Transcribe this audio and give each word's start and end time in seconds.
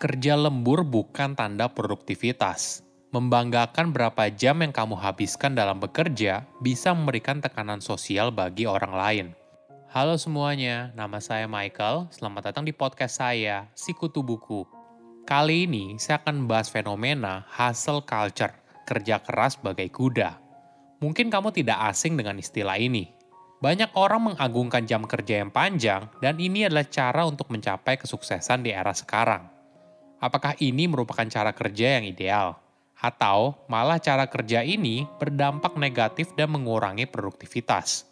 Kerja 0.00 0.32
lembur 0.32 0.80
bukan 0.80 1.36
tanda 1.36 1.68
produktivitas. 1.68 2.80
Membanggakan 3.12 3.92
berapa 3.92 4.32
jam 4.32 4.64
yang 4.64 4.72
kamu 4.72 4.96
habiskan 4.96 5.52
dalam 5.52 5.76
bekerja 5.76 6.48
bisa 6.64 6.96
memberikan 6.96 7.44
tekanan 7.44 7.84
sosial 7.84 8.32
bagi 8.32 8.64
orang 8.64 8.96
lain. 8.96 9.26
Halo 9.92 10.16
semuanya, 10.16 10.88
nama 10.96 11.20
saya 11.20 11.44
Michael. 11.44 12.08
Selamat 12.16 12.48
datang 12.48 12.64
di 12.64 12.72
podcast 12.72 13.20
saya, 13.20 13.68
Sikutu 13.76 14.24
Buku. 14.24 14.64
Kali 15.28 15.68
ini 15.68 16.00
saya 16.00 16.16
akan 16.24 16.48
membahas 16.48 16.72
fenomena 16.72 17.44
hustle 17.52 18.00
culture, 18.00 18.56
kerja 18.88 19.20
keras 19.20 19.60
bagai 19.60 19.92
kuda. 19.92 20.40
Mungkin 21.04 21.28
kamu 21.28 21.52
tidak 21.52 21.76
asing 21.92 22.16
dengan 22.16 22.40
istilah 22.40 22.80
ini. 22.80 23.12
Banyak 23.60 23.92
orang 23.92 24.32
mengagungkan 24.32 24.88
jam 24.88 25.04
kerja 25.04 25.44
yang 25.44 25.52
panjang, 25.52 26.08
dan 26.24 26.40
ini 26.40 26.64
adalah 26.64 26.88
cara 26.88 27.28
untuk 27.28 27.52
mencapai 27.52 28.00
kesuksesan 28.00 28.64
di 28.64 28.72
era 28.72 28.96
sekarang. 28.96 29.59
Apakah 30.20 30.52
ini 30.60 30.84
merupakan 30.84 31.24
cara 31.24 31.56
kerja 31.56 31.96
yang 31.96 32.04
ideal? 32.04 32.60
Atau 33.00 33.56
malah 33.72 33.96
cara 33.96 34.28
kerja 34.28 34.60
ini 34.60 35.08
berdampak 35.16 35.80
negatif 35.80 36.36
dan 36.36 36.52
mengurangi 36.52 37.08
produktivitas? 37.08 38.04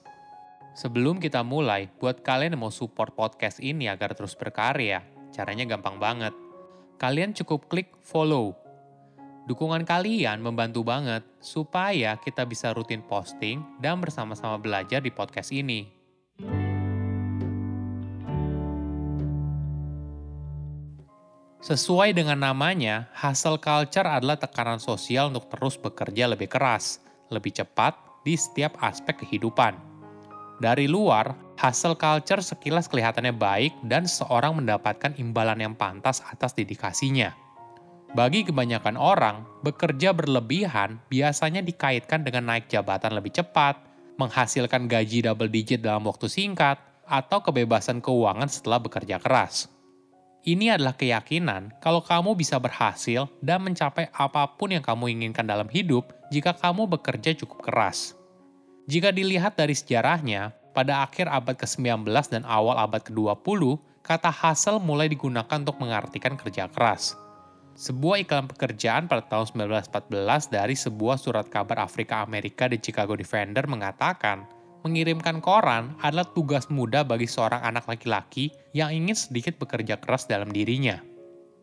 Sebelum 0.73 1.21
kita 1.21 1.45
mulai, 1.45 1.93
buat 2.01 2.25
kalian 2.25 2.57
yang 2.57 2.65
mau 2.65 2.73
support 2.73 3.13
podcast 3.13 3.61
ini 3.61 3.93
agar 3.93 4.17
terus 4.17 4.33
berkarya, 4.33 5.05
caranya 5.37 5.69
gampang 5.69 6.01
banget. 6.01 6.33
Kalian 6.97 7.37
cukup 7.37 7.69
klik 7.69 7.93
follow. 8.01 8.57
Dukungan 9.45 9.85
kalian 9.85 10.41
membantu 10.41 10.89
banget 10.89 11.29
supaya 11.45 12.17
kita 12.17 12.49
bisa 12.49 12.73
rutin 12.73 13.05
posting 13.05 13.61
dan 13.85 14.01
bersama-sama 14.01 14.57
belajar 14.57 15.05
di 15.05 15.13
podcast 15.13 15.53
ini. 15.53 15.98
Sesuai 21.59 22.15
dengan 22.15 22.39
namanya, 22.39 23.11
hustle 23.19 23.59
culture 23.59 24.07
adalah 24.07 24.39
tekanan 24.39 24.79
sosial 24.79 25.35
untuk 25.35 25.51
terus 25.51 25.75
bekerja 25.75 26.31
lebih 26.31 26.47
keras, 26.47 27.03
lebih 27.35 27.51
cepat 27.51 27.99
di 28.23 28.39
setiap 28.39 28.79
aspek 28.79 29.27
kehidupan. 29.27 29.75
Dari 30.63 30.87
luar, 30.87 31.35
hustle 31.59 31.99
culture 31.99 32.39
sekilas 32.39 32.87
kelihatannya 32.87 33.35
baik 33.35 33.75
dan 33.91 34.07
seorang 34.07 34.55
mendapatkan 34.55 35.19
imbalan 35.19 35.59
yang 35.59 35.75
pantas 35.75 36.23
atas 36.31 36.55
dedikasinya. 36.55 37.35
Bagi 38.15 38.47
kebanyakan 38.47 38.95
orang, 38.95 39.43
bekerja 39.67 40.15
berlebihan 40.15 41.03
biasanya 41.11 41.59
dikaitkan 41.59 42.23
dengan 42.23 42.55
naik 42.55 42.71
jabatan 42.71 43.19
lebih 43.19 43.35
cepat, 43.35 43.83
menghasilkan 44.15 44.87
gaji 44.87 45.27
double 45.27 45.51
digit 45.51 45.83
dalam 45.83 46.07
waktu 46.07 46.31
singkat, 46.31 46.79
atau 47.03 47.43
kebebasan 47.43 47.99
keuangan 47.99 48.47
setelah 48.47 48.79
bekerja 48.79 49.19
keras. 49.19 49.78
Ini 50.47 50.79
adalah 50.79 50.95
keyakinan 50.95 51.83
kalau 51.83 51.99
kamu 51.99 52.39
bisa 52.39 52.63
berhasil 52.63 53.27
dan 53.43 53.59
mencapai 53.67 54.07
apa 54.15 54.47
pun 54.55 54.71
yang 54.71 54.85
kamu 54.85 55.11
inginkan 55.19 55.43
dalam 55.43 55.67
hidup 55.67 56.15
jika 56.31 56.55
kamu 56.55 56.87
bekerja 56.87 57.35
cukup 57.43 57.67
keras. 57.67 58.15
Jika 58.87 59.13
dilihat 59.13 59.59
dari 59.59 59.75
sejarahnya, 59.75 60.55
pada 60.73 61.03
akhir 61.03 61.27
abad 61.27 61.59
ke-19 61.59 62.07
dan 62.31 62.47
awal 62.47 62.79
abad 62.79 63.03
ke-20, 63.03 63.83
kata 64.01 64.31
hustle 64.31 64.79
mulai 64.79 65.11
digunakan 65.11 65.59
untuk 65.59 65.77
mengartikan 65.83 66.39
kerja 66.39 66.71
keras. 66.71 67.19
Sebuah 67.79 68.23
iklan 68.23 68.47
pekerjaan 68.47 69.11
pada 69.11 69.27
tahun 69.27 69.69
1914 69.69 70.55
dari 70.55 70.75
sebuah 70.75 71.19
surat 71.19 71.47
kabar 71.51 71.83
Afrika 71.83 72.23
Amerika 72.23 72.71
di 72.71 72.79
Chicago 72.79 73.19
Defender 73.19 73.67
mengatakan, 73.67 74.47
mengirimkan 74.89 75.45
koran 75.45 75.95
adalah 76.01 76.25
tugas 76.33 76.73
mudah 76.73 77.05
bagi 77.05 77.29
seorang 77.29 77.61
anak 77.61 77.85
laki-laki 77.87 78.51
yang 78.73 78.91
ingin 78.91 79.15
sedikit 79.15 79.61
bekerja 79.61 80.01
keras 80.01 80.25
dalam 80.25 80.49
dirinya. 80.49 80.99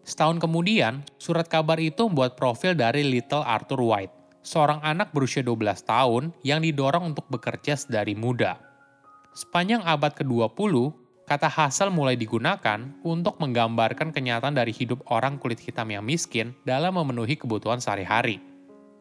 Setahun 0.06 0.38
kemudian, 0.38 1.02
surat 1.18 1.50
kabar 1.50 1.82
itu 1.82 2.06
membuat 2.06 2.38
profil 2.38 2.78
dari 2.78 3.02
Little 3.02 3.42
Arthur 3.42 3.82
White, 3.82 4.14
seorang 4.46 4.78
anak 4.86 5.10
berusia 5.10 5.42
12 5.42 5.82
tahun 5.82 6.30
yang 6.46 6.62
didorong 6.62 7.10
untuk 7.10 7.26
bekerja 7.34 7.74
sedari 7.74 8.14
muda. 8.14 8.62
Sepanjang 9.34 9.82
abad 9.82 10.14
ke-20, 10.14 10.94
kata 11.26 11.50
hasil 11.50 11.90
mulai 11.90 12.14
digunakan 12.14 12.86
untuk 13.02 13.42
menggambarkan 13.42 14.14
kenyataan 14.14 14.54
dari 14.54 14.70
hidup 14.70 15.02
orang 15.10 15.42
kulit 15.42 15.58
hitam 15.58 15.90
yang 15.90 16.06
miskin 16.06 16.54
dalam 16.64 16.94
memenuhi 16.94 17.34
kebutuhan 17.34 17.82
sehari-hari. 17.82 18.38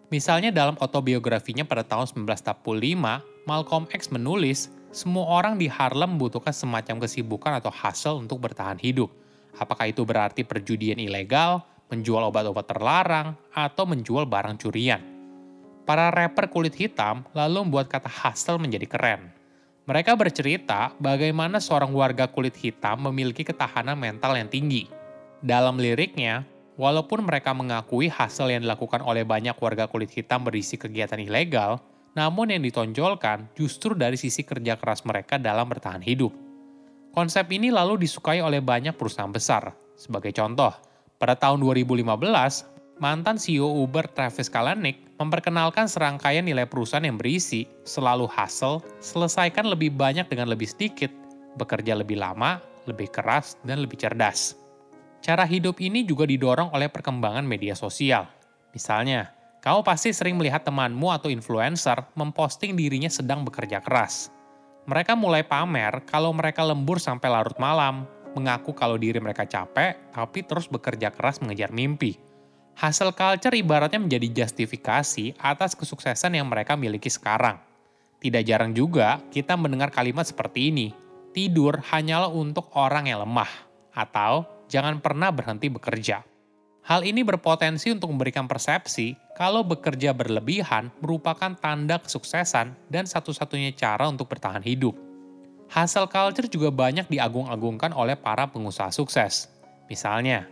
Misalnya 0.09 0.49
dalam 0.49 0.81
autobiografinya 0.81 1.69
pada 1.69 1.85
tahun 1.85 2.09
1945, 2.25 3.34
Malcolm 3.44 3.84
X 3.93 4.09
menulis, 4.09 4.72
semua 4.88 5.28
orang 5.28 5.60
di 5.60 5.69
Harlem 5.69 6.16
membutuhkan 6.16 6.56
semacam 6.56 7.05
kesibukan 7.05 7.53
atau 7.60 7.69
hustle 7.69 8.25
untuk 8.25 8.41
bertahan 8.41 8.81
hidup. 8.81 9.12
Apakah 9.60 9.93
itu 9.93 10.00
berarti 10.00 10.49
perjudian 10.49 10.97
ilegal, 10.97 11.60
menjual 11.93 12.25
obat-obat 12.25 12.65
terlarang, 12.65 13.37
atau 13.53 13.84
menjual 13.84 14.25
barang 14.25 14.56
curian? 14.56 15.05
Para 15.84 16.09
rapper 16.09 16.49
kulit 16.49 16.72
hitam 16.72 17.28
lalu 17.37 17.69
membuat 17.69 17.93
kata 17.93 18.09
hustle 18.09 18.56
menjadi 18.56 18.88
keren. 18.88 19.28
Mereka 19.84 20.16
bercerita 20.16 20.97
bagaimana 20.97 21.61
seorang 21.61 21.93
warga 21.93 22.25
kulit 22.25 22.56
hitam 22.56 23.05
memiliki 23.05 23.44
ketahanan 23.44 24.00
mental 24.00 24.32
yang 24.41 24.49
tinggi. 24.49 24.88
Dalam 25.44 25.76
liriknya, 25.76 26.49
walaupun 26.81 27.21
mereka 27.21 27.53
mengakui 27.53 28.09
hasil 28.09 28.49
yang 28.49 28.65
dilakukan 28.65 29.05
oleh 29.05 29.28
banyak 29.28 29.53
warga 29.61 29.84
kulit 29.84 30.09
hitam 30.09 30.41
berisi 30.41 30.81
kegiatan 30.81 31.21
ilegal, 31.21 31.84
namun 32.15 32.51
yang 32.51 32.63
ditonjolkan 32.63 33.51
justru 33.59 33.99
dari 33.99 34.15
sisi 34.15 34.47
kerja 34.47 34.79
keras 34.79 35.03
mereka 35.03 35.39
dalam 35.39 35.67
bertahan 35.67 36.03
hidup. 36.03 36.31
Konsep 37.15 37.47
ini 37.55 37.71
lalu 37.71 38.07
disukai 38.07 38.43
oleh 38.43 38.59
banyak 38.59 38.95
perusahaan 38.95 39.31
besar. 39.31 39.71
Sebagai 39.95 40.35
contoh, 40.35 40.75
pada 41.19 41.39
tahun 41.39 41.63
2015, 41.63 42.11
mantan 42.99 43.39
CEO 43.39 43.71
Uber 43.83 44.07
Travis 44.11 44.51
Kalanick 44.51 44.99
memperkenalkan 45.19 45.87
serangkaian 45.87 46.43
nilai 46.43 46.67
perusahaan 46.67 47.07
yang 47.07 47.19
berisi 47.19 47.67
selalu 47.87 48.27
hustle, 48.27 48.83
selesaikan 48.99 49.67
lebih 49.71 49.95
banyak 49.95 50.27
dengan 50.27 50.51
lebih 50.51 50.67
sedikit, 50.67 51.11
bekerja 51.55 51.95
lebih 51.95 52.19
lama, 52.19 52.59
lebih 52.91 53.11
keras, 53.11 53.59
dan 53.63 53.83
lebih 53.83 53.99
cerdas. 53.99 54.59
Cara 55.23 55.47
hidup 55.47 55.81
ini 55.81 56.05
juga 56.05 56.27
didorong 56.27 56.75
oleh 56.75 56.91
perkembangan 56.91 57.47
media 57.47 57.73
sosial. 57.79 58.27
Misalnya, 58.75 59.34
kamu 59.65 59.81
pasti 59.81 60.13
sering 60.13 60.37
melihat 60.37 60.61
temanmu 60.61 61.09
atau 61.09 61.33
influencer 61.33 61.97
memposting 62.12 62.77
dirinya 62.77 63.09
sedang 63.09 63.49
bekerja 63.49 63.81
keras. 63.81 64.29
Mereka 64.85 65.17
mulai 65.17 65.41
pamer 65.41 66.05
kalau 66.05 66.37
mereka 66.37 66.61
lembur 66.61 67.00
sampai 67.00 67.33
larut 67.33 67.56
malam, 67.56 68.05
mengaku 68.37 68.77
kalau 68.77 69.00
diri 69.00 69.17
mereka 69.17 69.49
capek, 69.49 69.97
tapi 70.12 70.44
terus 70.44 70.69
bekerja 70.69 71.09
keras 71.09 71.41
mengejar 71.41 71.73
mimpi. 71.73 72.21
Hasil 72.77 73.17
culture 73.17 73.56
ibaratnya 73.56 73.97
menjadi 73.97 74.44
justifikasi 74.44 75.33
atas 75.41 75.73
kesuksesan 75.73 76.37
yang 76.37 76.44
mereka 76.44 76.77
miliki 76.77 77.09
sekarang. 77.09 77.56
Tidak 78.21 78.44
jarang 78.44 78.77
juga 78.77 79.25
kita 79.33 79.56
mendengar 79.56 79.88
kalimat 79.88 80.29
seperti 80.29 80.69
ini, 80.69 80.93
tidur 81.33 81.81
hanyalah 81.88 82.29
untuk 82.29 82.69
orang 82.77 83.09
yang 83.09 83.25
lemah, 83.25 83.49
atau 83.97 84.44
jangan 84.69 85.00
pernah 85.00 85.33
berhenti 85.33 85.73
bekerja. 85.73 86.34
Hal 86.85 87.01
ini 87.01 87.25
berpotensi 87.25 87.89
untuk 87.89 88.13
memberikan 88.13 88.45
persepsi 88.45 89.17
kalau 89.33 89.65
bekerja 89.65 90.13
berlebihan 90.13 90.93
merupakan 91.01 91.57
tanda 91.57 91.97
kesuksesan 91.97 92.77
dan 92.93 93.09
satu-satunya 93.09 93.73
cara 93.73 94.05
untuk 94.05 94.29
bertahan 94.29 94.61
hidup. 94.61 94.93
Hustle 95.73 96.13
culture 96.13 96.45
juga 96.45 96.69
banyak 96.69 97.09
diagung-agungkan 97.09 97.97
oleh 97.97 98.21
para 98.21 98.45
pengusaha 98.53 98.93
sukses. 98.93 99.49
Misalnya, 99.89 100.45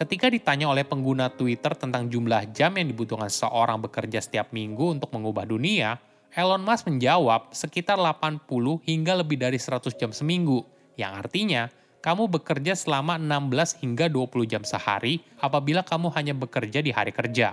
Ketika 0.00 0.32
ditanya 0.32 0.72
oleh 0.72 0.80
pengguna 0.80 1.28
Twitter 1.28 1.76
tentang 1.76 2.08
jumlah 2.08 2.56
jam 2.56 2.72
yang 2.72 2.88
dibutuhkan 2.88 3.28
seseorang 3.28 3.84
bekerja 3.84 4.24
setiap 4.24 4.48
minggu 4.48 4.96
untuk 4.96 5.12
mengubah 5.12 5.44
dunia, 5.44 6.00
Elon 6.32 6.64
Musk 6.64 6.88
menjawab 6.88 7.52
sekitar 7.52 8.00
80 8.00 8.48
hingga 8.80 9.20
lebih 9.20 9.36
dari 9.36 9.60
100 9.60 9.92
jam 10.00 10.08
seminggu, 10.08 10.64
yang 10.96 11.20
artinya 11.20 11.68
kamu 12.00 12.32
bekerja 12.32 12.72
selama 12.72 13.20
16 13.20 13.84
hingga 13.84 14.08
20 14.08 14.48
jam 14.48 14.64
sehari 14.64 15.20
apabila 15.36 15.84
kamu 15.84 16.08
hanya 16.16 16.32
bekerja 16.32 16.80
di 16.80 16.96
hari 16.96 17.12
kerja. 17.12 17.52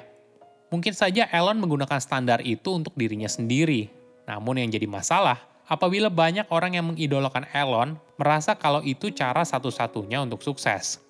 Mungkin 0.71 0.95
saja 0.95 1.27
Elon 1.31 1.59
menggunakan 1.59 1.99
standar 1.99 2.39
itu 2.43 2.75
untuk 2.75 2.95
dirinya 2.95 3.27
sendiri. 3.27 3.91
Namun 4.27 4.59
yang 4.59 4.71
jadi 4.71 4.87
masalah, 4.87 5.39
apabila 5.67 6.07
banyak 6.07 6.47
orang 6.47 6.79
yang 6.79 6.87
mengidolakan 6.87 7.43
Elon 7.51 7.99
merasa 8.15 8.55
kalau 8.55 8.79
itu 8.83 9.11
cara 9.11 9.43
satu-satunya 9.43 10.23
untuk 10.23 10.39
sukses. 10.39 11.03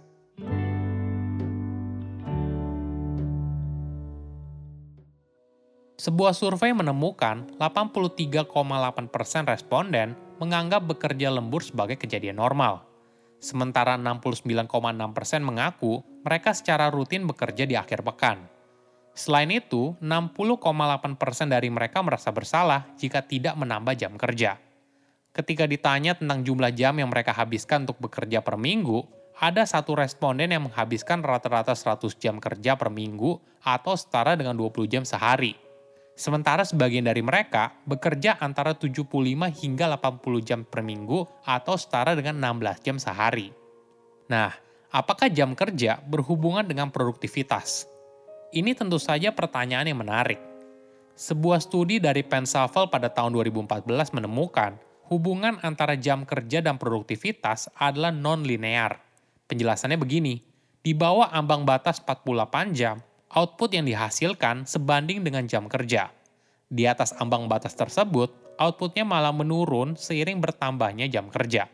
Sebuah 5.97 6.37
survei 6.37 6.73
menemukan 6.77 7.49
83,8% 7.57 8.45
responden 9.49 10.13
menganggap 10.37 10.85
bekerja 10.85 11.33
lembur 11.33 11.65
sebagai 11.65 11.97
kejadian 11.97 12.37
normal. 12.37 12.86
Sementara 13.37 13.95
69,6% 14.01 14.67
mengaku 15.45 16.01
mereka 16.25 16.57
secara 16.57 16.89
rutin 16.89 17.29
bekerja 17.29 17.69
di 17.69 17.77
akhir 17.77 18.01
pekan. 18.01 18.49
Selain 19.17 19.49
itu, 19.49 19.97
60,8% 19.97 21.49
dari 21.49 21.69
mereka 21.73 22.05
merasa 22.05 22.29
bersalah 22.29 22.85
jika 23.01 23.25
tidak 23.25 23.57
menambah 23.57 23.97
jam 23.97 24.13
kerja. 24.13 24.61
Ketika 25.33 25.69
ditanya 25.69 26.17
tentang 26.17 26.41
jumlah 26.41 26.73
jam 26.73 26.97
yang 26.97 27.09
mereka 27.09 27.33
habiskan 27.33 27.85
untuk 27.85 28.01
bekerja 28.01 28.41
per 28.41 28.57
minggu, 28.57 29.05
ada 29.37 29.69
satu 29.69 29.93
responden 29.93 30.49
yang 30.49 30.65
menghabiskan 30.65 31.21
rata-rata 31.21 31.77
100 31.77 32.17
jam 32.17 32.41
kerja 32.41 32.73
per 32.73 32.89
minggu 32.89 33.37
atau 33.61 33.93
setara 33.93 34.33
dengan 34.33 34.57
20 34.57 34.89
jam 34.89 35.05
sehari. 35.05 35.66
Sementara 36.17 36.65
sebagian 36.65 37.05
dari 37.05 37.21
mereka 37.21 37.77
bekerja 37.85 38.41
antara 38.41 38.73
75 38.73 39.05
hingga 39.53 39.85
80 40.01 40.41
jam 40.41 40.65
per 40.65 40.81
minggu 40.81 41.29
atau 41.45 41.77
setara 41.77 42.17
dengan 42.17 42.41
16 42.41 42.81
jam 42.81 42.97
sehari. 42.97 43.53
Nah, 44.25 44.49
apakah 44.89 45.29
jam 45.29 45.53
kerja 45.53 46.01
berhubungan 46.01 46.65
dengan 46.65 46.89
produktivitas? 46.89 47.85
Ini 48.49 48.73
tentu 48.73 48.97
saja 48.97 49.29
pertanyaan 49.29 49.85
yang 49.85 50.01
menarik. 50.01 50.41
Sebuah 51.13 51.61
studi 51.61 52.01
dari 52.01 52.25
Pensavel 52.25 52.89
pada 52.89 53.13
tahun 53.13 53.37
2014 53.37 53.85
menemukan 54.17 54.73
hubungan 55.13 55.61
antara 55.61 55.93
jam 55.93 56.25
kerja 56.25 56.65
dan 56.65 56.81
produktivitas 56.81 57.69
adalah 57.77 58.09
non-linear. 58.09 58.97
Penjelasannya 59.45 60.01
begini, 60.01 60.41
di 60.81 60.97
bawah 60.97 61.29
ambang 61.29 61.61
batas 61.61 62.01
48 62.01 62.73
jam, 62.73 62.97
output 63.31 63.75
yang 63.75 63.85
dihasilkan 63.87 64.63
sebanding 64.63 65.23
dengan 65.23 65.47
jam 65.47 65.67
kerja. 65.67 66.11
Di 66.67 66.83
atas 66.83 67.15
ambang 67.15 67.47
batas 67.47 67.75
tersebut, 67.75 68.31
outputnya 68.59 69.07
malah 69.07 69.31
menurun 69.31 69.95
seiring 69.95 70.43
bertambahnya 70.43 71.07
jam 71.07 71.31
kerja. 71.31 71.71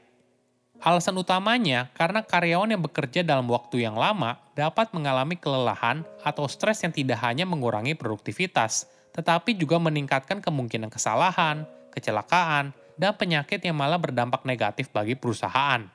Alasan 0.83 1.15
utamanya 1.15 1.87
karena 1.95 2.19
karyawan 2.27 2.75
yang 2.75 2.83
bekerja 2.83 3.23
dalam 3.23 3.47
waktu 3.47 3.87
yang 3.87 3.95
lama 3.95 4.35
dapat 4.51 4.91
mengalami 4.91 5.39
kelelahan 5.39 6.03
atau 6.27 6.43
stres 6.43 6.83
yang 6.83 6.91
tidak 6.91 7.23
hanya 7.23 7.47
mengurangi 7.47 7.95
produktivitas, 7.95 8.91
tetapi 9.15 9.55
juga 9.55 9.79
meningkatkan 9.79 10.43
kemungkinan 10.43 10.91
kesalahan, 10.91 11.63
kecelakaan, 11.95 12.75
dan 12.99 13.15
penyakit 13.15 13.63
yang 13.63 13.79
malah 13.79 13.95
berdampak 13.95 14.43
negatif 14.43 14.91
bagi 14.91 15.15
perusahaan. 15.15 15.87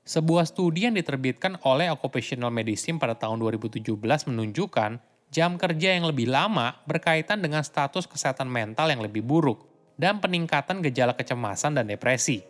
Sebuah 0.00 0.48
studi 0.48 0.88
yang 0.88 0.96
diterbitkan 0.96 1.60
oleh 1.62 1.92
Occupational 1.92 2.48
Medicine 2.48 2.96
pada 2.96 3.12
tahun 3.14 3.36
2017 3.40 3.84
menunjukkan 4.00 4.90
jam 5.30 5.50
kerja 5.60 5.88
yang 5.94 6.08
lebih 6.08 6.26
lama 6.26 6.74
berkaitan 6.88 7.44
dengan 7.44 7.62
status 7.62 8.08
kesehatan 8.08 8.48
mental 8.48 8.90
yang 8.90 9.04
lebih 9.04 9.22
buruk 9.22 9.68
dan 10.00 10.18
peningkatan 10.18 10.80
gejala 10.80 11.12
kecemasan 11.12 11.76
dan 11.76 11.86
depresi. 11.86 12.40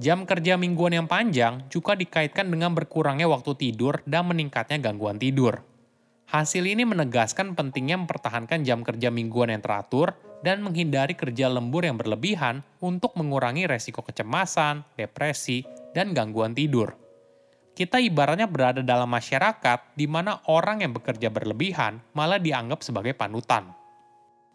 Jam 0.00 0.24
kerja 0.24 0.56
mingguan 0.56 0.96
yang 0.96 1.06
panjang 1.06 1.68
juga 1.68 1.92
dikaitkan 1.94 2.48
dengan 2.48 2.72
berkurangnya 2.72 3.28
waktu 3.28 3.52
tidur 3.54 4.00
dan 4.08 4.26
meningkatnya 4.26 4.80
gangguan 4.80 5.20
tidur. 5.20 5.60
Hasil 6.30 6.62
ini 6.62 6.86
menegaskan 6.86 7.58
pentingnya 7.58 7.98
mempertahankan 8.00 8.62
jam 8.62 8.86
kerja 8.86 9.10
mingguan 9.10 9.50
yang 9.50 9.62
teratur 9.62 10.14
dan 10.40 10.64
menghindari 10.64 11.12
kerja 11.12 11.52
lembur 11.52 11.84
yang 11.84 12.00
berlebihan 12.00 12.64
untuk 12.80 13.12
mengurangi 13.18 13.68
resiko 13.68 14.00
kecemasan, 14.00 14.86
depresi, 14.96 15.66
dan 15.96 16.14
gangguan 16.14 16.54
tidur. 16.54 16.94
Kita 17.70 17.96
ibaratnya 17.96 18.50
berada 18.50 18.84
dalam 18.84 19.08
masyarakat 19.08 19.96
di 19.96 20.04
mana 20.04 20.42
orang 20.50 20.84
yang 20.84 20.92
bekerja 20.92 21.32
berlebihan 21.32 22.02
malah 22.12 22.36
dianggap 22.36 22.84
sebagai 22.84 23.16
panutan. 23.16 23.72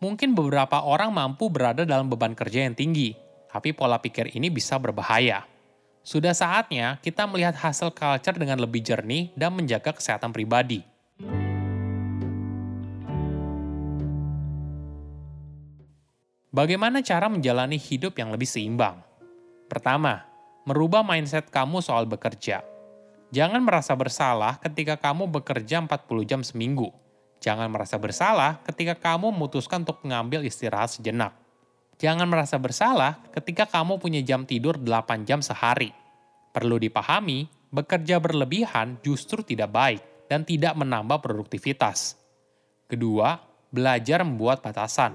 Mungkin 0.04 0.36
beberapa 0.36 0.84
orang 0.84 1.10
mampu 1.10 1.50
berada 1.50 1.88
dalam 1.88 2.12
beban 2.12 2.36
kerja 2.36 2.68
yang 2.68 2.76
tinggi, 2.76 3.16
tapi 3.50 3.72
pola 3.72 3.98
pikir 3.98 4.36
ini 4.36 4.52
bisa 4.52 4.76
berbahaya. 4.78 5.48
Sudah 6.06 6.38
saatnya 6.38 7.02
kita 7.02 7.26
melihat 7.26 7.58
hasil 7.58 7.90
culture 7.96 8.38
dengan 8.38 8.62
lebih 8.62 8.86
jernih 8.86 9.34
dan 9.34 9.58
menjaga 9.58 9.96
kesehatan 9.96 10.30
pribadi. 10.30 10.86
Bagaimana 16.54 17.02
cara 17.02 17.26
menjalani 17.28 17.76
hidup 17.76 18.16
yang 18.22 18.32
lebih 18.32 18.48
seimbang? 18.48 19.02
Pertama, 19.66 20.35
merubah 20.66 21.06
mindset 21.06 21.54
kamu 21.54 21.78
soal 21.78 22.10
bekerja. 22.10 22.66
Jangan 23.30 23.62
merasa 23.62 23.94
bersalah 23.94 24.58
ketika 24.58 24.98
kamu 24.98 25.30
bekerja 25.30 25.78
40 25.78 26.26
jam 26.26 26.42
seminggu. 26.42 26.90
Jangan 27.38 27.70
merasa 27.70 28.02
bersalah 28.02 28.58
ketika 28.66 28.98
kamu 28.98 29.30
memutuskan 29.30 29.86
untuk 29.86 30.02
mengambil 30.02 30.42
istirahat 30.42 30.90
sejenak. 30.90 31.38
Jangan 32.02 32.26
merasa 32.26 32.58
bersalah 32.58 33.22
ketika 33.30 33.70
kamu 33.70 34.02
punya 34.02 34.26
jam 34.26 34.42
tidur 34.50 34.82
8 34.82 35.22
jam 35.30 35.46
sehari. 35.46 35.94
Perlu 36.50 36.82
dipahami, 36.82 37.46
bekerja 37.70 38.18
berlebihan 38.18 38.98
justru 39.06 39.46
tidak 39.46 39.70
baik 39.70 40.02
dan 40.26 40.42
tidak 40.42 40.74
menambah 40.74 41.22
produktivitas. 41.22 42.18
Kedua, 42.90 43.38
belajar 43.70 44.26
membuat 44.26 44.66
batasan. 44.66 45.14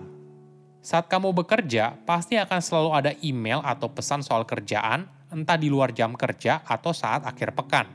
Saat 0.78 1.10
kamu 1.10 1.34
bekerja, 1.34 1.98
pasti 2.06 2.38
akan 2.38 2.60
selalu 2.62 2.90
ada 2.94 3.12
email 3.20 3.60
atau 3.66 3.90
pesan 3.90 4.22
soal 4.22 4.46
kerjaan 4.46 5.19
entah 5.30 5.56
di 5.56 5.70
luar 5.70 5.94
jam 5.94 6.12
kerja 6.14 6.62
atau 6.66 6.90
saat 6.90 7.22
akhir 7.24 7.54
pekan. 7.54 7.86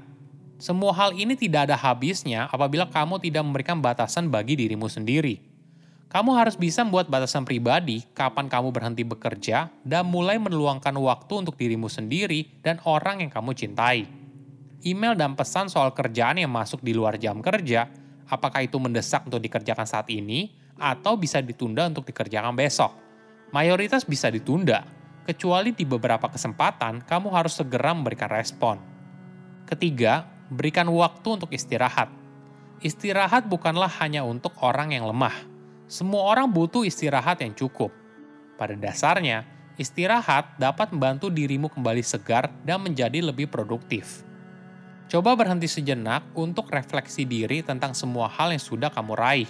Semua 0.56 0.96
hal 0.96 1.12
ini 1.12 1.36
tidak 1.36 1.68
ada 1.68 1.76
habisnya 1.76 2.48
apabila 2.48 2.88
kamu 2.88 3.20
tidak 3.20 3.44
memberikan 3.44 3.84
batasan 3.84 4.32
bagi 4.32 4.56
dirimu 4.56 4.88
sendiri. 4.88 5.44
Kamu 6.08 6.32
harus 6.32 6.56
bisa 6.56 6.80
membuat 6.88 7.12
batasan 7.12 7.44
pribadi 7.44 8.08
kapan 8.16 8.48
kamu 8.48 8.72
berhenti 8.72 9.04
bekerja 9.04 9.68
dan 9.84 10.08
mulai 10.08 10.40
meluangkan 10.40 10.96
waktu 10.96 11.44
untuk 11.44 11.60
dirimu 11.60 11.92
sendiri 11.92 12.64
dan 12.64 12.80
orang 12.88 13.20
yang 13.20 13.32
kamu 13.34 13.52
cintai. 13.52 14.08
Email 14.86 15.18
dan 15.20 15.36
pesan 15.36 15.68
soal 15.68 15.92
kerjaan 15.92 16.40
yang 16.40 16.54
masuk 16.54 16.80
di 16.80 16.96
luar 16.96 17.20
jam 17.20 17.44
kerja, 17.44 17.92
apakah 18.32 18.64
itu 18.64 18.80
mendesak 18.80 19.28
untuk 19.28 19.44
dikerjakan 19.44 19.84
saat 19.84 20.08
ini 20.08 20.56
atau 20.80 21.20
bisa 21.20 21.44
ditunda 21.44 21.84
untuk 21.90 22.08
dikerjakan 22.08 22.56
besok? 22.56 22.96
Mayoritas 23.52 24.08
bisa 24.08 24.32
ditunda, 24.32 24.88
kecuali 25.26 25.74
di 25.74 25.84
beberapa 25.84 26.30
kesempatan 26.30 27.02
kamu 27.04 27.34
harus 27.34 27.58
segera 27.58 27.92
memberikan 27.92 28.30
respon. 28.30 28.78
Ketiga, 29.66 30.30
berikan 30.54 30.86
waktu 30.94 31.42
untuk 31.42 31.50
istirahat. 31.50 32.14
Istirahat 32.86 33.50
bukanlah 33.50 33.90
hanya 34.00 34.22
untuk 34.22 34.54
orang 34.62 34.94
yang 34.94 35.10
lemah. 35.10 35.34
Semua 35.90 36.30
orang 36.30 36.46
butuh 36.46 36.86
istirahat 36.86 37.42
yang 37.42 37.58
cukup. 37.58 37.90
Pada 38.56 38.78
dasarnya, 38.78 39.44
istirahat 39.82 40.54
dapat 40.62 40.94
membantu 40.94 41.34
dirimu 41.34 41.74
kembali 41.74 42.06
segar 42.06 42.54
dan 42.62 42.86
menjadi 42.86 43.26
lebih 43.26 43.50
produktif. 43.50 44.22
Coba 45.10 45.34
berhenti 45.34 45.66
sejenak 45.66 46.30
untuk 46.38 46.70
refleksi 46.70 47.26
diri 47.26 47.66
tentang 47.66 47.98
semua 47.98 48.30
hal 48.30 48.54
yang 48.54 48.62
sudah 48.62 48.94
kamu 48.94 49.14
raih 49.18 49.50